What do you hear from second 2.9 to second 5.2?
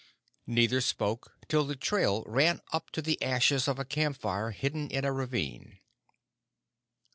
to the ashes of a camp fire hidden in a